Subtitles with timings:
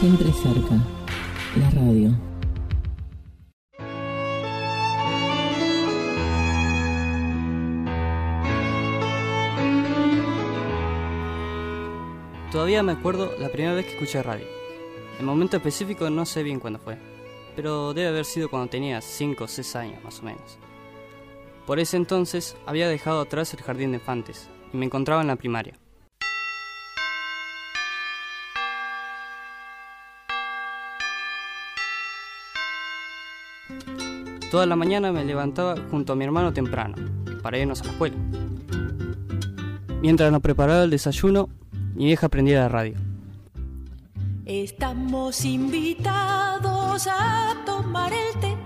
[0.00, 0.74] Siempre cerca.
[1.58, 2.10] La radio.
[12.52, 14.44] Todavía me acuerdo la primera vez que escuché radio.
[15.18, 16.98] El momento específico no sé bien cuándo fue,
[17.56, 20.58] pero debe haber sido cuando tenía 5 o 6 años más o menos.
[21.66, 25.36] Por ese entonces había dejado atrás el jardín de infantes y me encontraba en la
[25.36, 25.72] primaria.
[34.50, 36.94] Toda la mañana me levantaba junto a mi hermano temprano,
[37.42, 38.16] para irnos a la escuela.
[40.02, 41.48] Mientras nos preparaba el desayuno,
[41.94, 42.94] mi vieja prendía la radio.
[44.44, 48.56] Estamos invitados a tomar el té.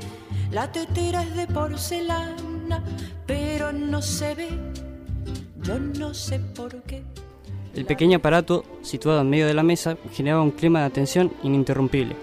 [0.51, 2.85] La tetera es de porcelana,
[3.27, 4.49] pero no se ve.
[5.63, 7.03] Yo no sé por qué.
[7.75, 12.17] El pequeño aparato, situado en medio de la mesa, generaba un clima de atención ininterrumpible.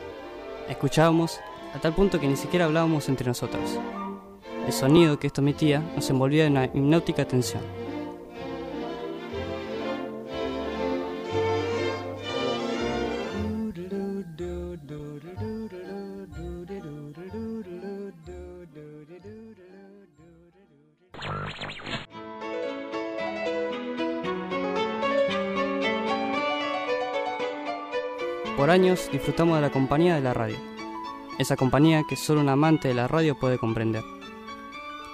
[0.70, 1.40] Escuchábamos
[1.74, 3.80] a tal punto que ni siquiera hablábamos entre nosotros.
[4.66, 7.62] El sonido que esto emitía nos envolvía en una hipnótica tensión.
[28.58, 30.58] Por años disfrutamos de la compañía de la radio,
[31.38, 34.04] esa compañía que solo un amante de la radio puede comprender.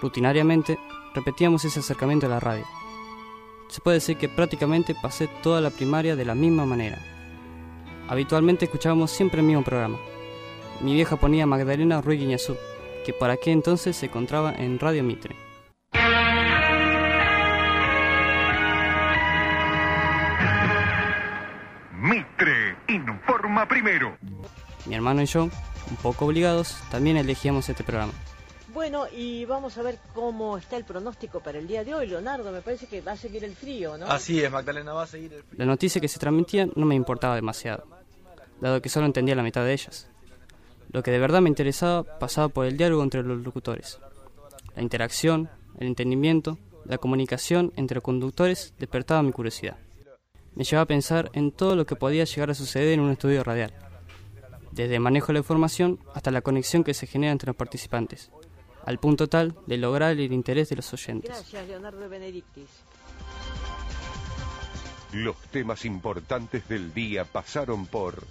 [0.01, 0.79] Rutinariamente
[1.13, 2.65] repetíamos ese acercamiento a la radio.
[3.69, 6.99] Se puede decir que prácticamente pasé toda la primaria de la misma manera.
[8.07, 9.97] Habitualmente escuchábamos siempre el mismo programa.
[10.81, 12.57] Mi vieja ponía Magdalena Ruiz Guiñazú,
[13.05, 15.35] que por aquel entonces se encontraba en Radio Mitre.
[21.97, 24.17] Mitre informa primero.
[24.85, 25.49] Mi hermano y yo,
[25.93, 28.13] un poco obligados, también elegíamos este programa.
[28.73, 32.07] Bueno, y vamos a ver cómo está el pronóstico para el día de hoy.
[32.07, 34.07] Leonardo, me parece que va a seguir el frío, ¿no?
[34.07, 35.59] Así es, Magdalena, va a seguir el frío.
[35.59, 37.85] La noticia que se transmitía no me importaba demasiado,
[38.59, 40.09] dado que solo entendía la mitad de ellas.
[40.91, 43.99] Lo que de verdad me interesaba pasaba por el diálogo entre los locutores.
[44.75, 49.77] La interacción, el entendimiento, la comunicación entre los conductores despertaba mi curiosidad.
[50.55, 53.43] Me llevaba a pensar en todo lo que podía llegar a suceder en un estudio
[53.43, 53.71] radial,
[54.73, 58.31] desde el manejo de la información hasta la conexión que se genera entre los participantes,
[58.85, 61.29] al punto tal de lograr el interés de los oyentes.
[61.29, 62.69] Gracias, Leonardo Benedictis.
[65.13, 68.25] Los temas importantes del día pasaron por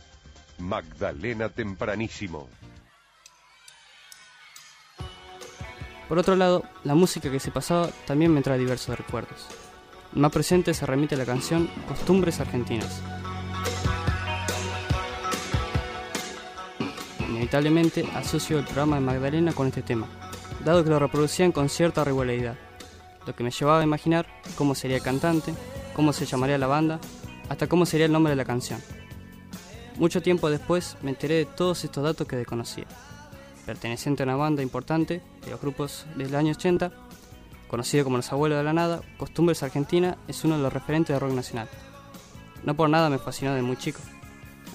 [0.59, 2.49] Magdalena Tempranísimo.
[6.09, 9.47] Por otro lado, la música que se pasaba también me trae diversos recuerdos.
[10.13, 13.01] Más presente se remite a la canción Costumbres Argentinas.
[17.43, 20.07] Inevitablemente asocio el programa de Magdalena con este tema,
[20.65, 22.55] dado que lo reproducían con cierta regularidad,
[23.27, 25.53] lo que me llevaba a imaginar cómo sería el cantante,
[25.93, 27.01] cómo se llamaría la banda,
[27.49, 28.81] hasta cómo sería el nombre de la canción.
[29.97, 32.87] Mucho tiempo después me enteré de todos estos datos que desconocía.
[33.67, 36.93] Perteneciente a una banda importante de los grupos del año 80,
[37.67, 41.19] conocido como Los Abuelos de la Nada, Costumbres Argentina es uno de los referentes de
[41.19, 41.69] rock nacional.
[42.63, 43.99] No por nada me fascinó de muy chico.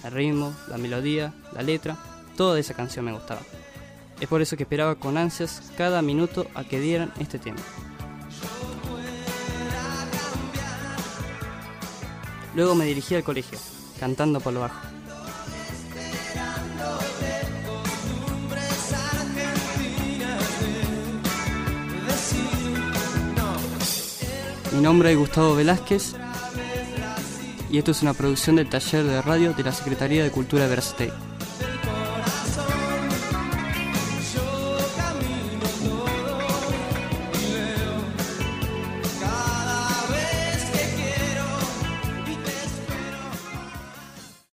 [0.04, 1.98] El ritmo, la melodía, la letra,
[2.38, 3.42] toda esa canción me gustaba.
[4.22, 7.58] Es por eso que esperaba con ansias cada minuto a que dieran este tema.
[12.56, 13.60] Luego me dirigí al colegio,
[14.00, 14.88] cantando por lo bajo.
[24.74, 26.14] Mi nombre es Gustavo Velázquez
[27.72, 30.70] y esto es una producción del taller de radio de la Secretaría de Cultura de
[30.70, 31.37] Verstey.